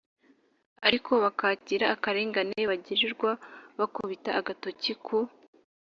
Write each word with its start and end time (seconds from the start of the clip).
ariko 0.87 1.11
bakakira 1.23 1.85
akarengane 1.95 2.59
bagirirwa 2.69 3.31
bakubita 3.79 4.29
agatoki 4.39 4.91
ku 5.05 5.17